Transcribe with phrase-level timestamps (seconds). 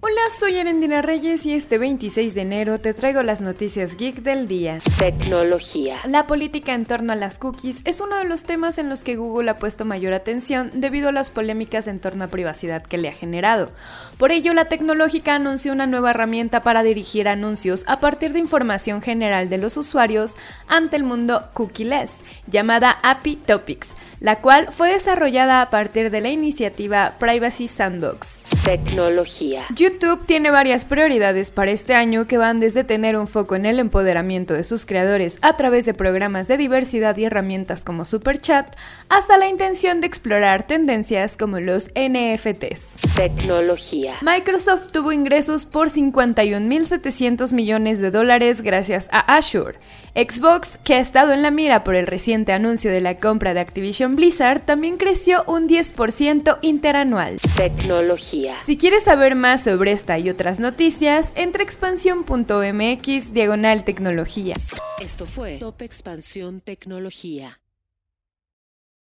[0.00, 4.46] Hola, soy Erendina Reyes y este 26 de enero te traigo las noticias geek del
[4.46, 4.78] día.
[4.96, 5.98] Tecnología.
[6.04, 9.16] La política en torno a las cookies es uno de los temas en los que
[9.16, 13.08] Google ha puesto mayor atención debido a las polémicas en torno a privacidad que le
[13.08, 13.70] ha generado.
[14.18, 19.02] Por ello, la tecnológica anunció una nueva herramienta para dirigir anuncios a partir de información
[19.02, 20.36] general de los usuarios
[20.68, 26.28] ante el mundo cookieless, llamada API Topics, la cual fue desarrollada a partir de la
[26.28, 28.57] iniciativa Privacy Sandbox.
[28.68, 29.64] Tecnología.
[29.74, 33.78] YouTube tiene varias prioridades para este año que van desde tener un foco en el
[33.78, 38.76] empoderamiento de sus creadores a través de programas de diversidad y herramientas como Superchat,
[39.08, 43.16] hasta la intención de explorar tendencias como los NFTs.
[43.16, 44.16] Tecnología.
[44.20, 49.78] Microsoft tuvo ingresos por 51.700 millones de dólares gracias a Azure.
[50.14, 53.60] Xbox, que ha estado en la mira por el reciente anuncio de la compra de
[53.60, 57.38] Activision Blizzard, también creció un 10% interanual.
[57.56, 58.57] Tecnología.
[58.62, 64.56] Si quieres saber más sobre esta y otras noticias, entra a expansión.mx diagonal tecnología.
[65.00, 67.60] Esto fue Top Expansión Tecnología.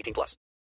[0.00, 0.40] 18 plus.